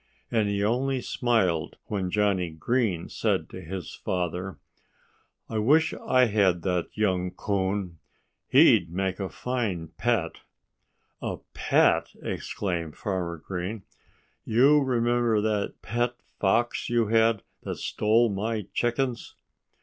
[0.31, 4.57] And he only smiled when Johnnie Green said to his father
[5.47, 7.99] "I wish I had that young coon.
[8.47, 10.37] He'd make a fine pet."
[11.21, 13.83] "A pet!" exclaimed Farmer Green.
[14.43, 19.35] "You remember that pet fox you had, that stole my chickens?"